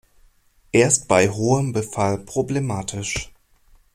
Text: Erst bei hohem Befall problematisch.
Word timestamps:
Erst 0.71 1.07
bei 1.07 1.29
hohem 1.29 1.73
Befall 1.73 2.17
problematisch. 2.17 3.31